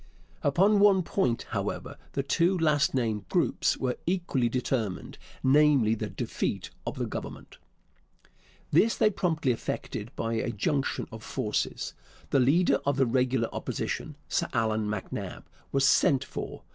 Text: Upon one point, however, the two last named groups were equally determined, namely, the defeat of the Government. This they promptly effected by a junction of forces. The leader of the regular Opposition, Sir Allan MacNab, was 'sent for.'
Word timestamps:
Upon 0.41 0.79
one 0.79 1.03
point, 1.03 1.43
however, 1.51 1.95
the 2.13 2.23
two 2.23 2.57
last 2.57 2.95
named 2.95 3.29
groups 3.29 3.77
were 3.77 3.99
equally 4.07 4.49
determined, 4.49 5.19
namely, 5.43 5.93
the 5.93 6.09
defeat 6.09 6.71
of 6.87 6.95
the 6.97 7.05
Government. 7.05 7.59
This 8.71 8.95
they 8.95 9.11
promptly 9.11 9.51
effected 9.51 10.09
by 10.15 10.33
a 10.33 10.49
junction 10.49 11.07
of 11.11 11.21
forces. 11.21 11.93
The 12.31 12.39
leader 12.39 12.79
of 12.83 12.97
the 12.97 13.05
regular 13.05 13.53
Opposition, 13.53 14.15
Sir 14.27 14.47
Allan 14.53 14.89
MacNab, 14.89 15.43
was 15.71 15.85
'sent 15.87 16.23
for.' 16.23 16.63